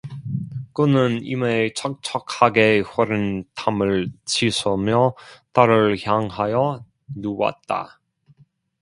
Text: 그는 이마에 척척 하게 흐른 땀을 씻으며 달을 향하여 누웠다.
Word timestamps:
그는 0.73 1.21
이마에 1.23 1.73
척척 1.75 2.41
하게 2.41 2.79
흐른 2.79 3.43
땀을 3.53 4.11
씻으며 4.25 5.13
달을 5.53 5.95
향하여 6.03 6.83
누웠다. 7.15 7.99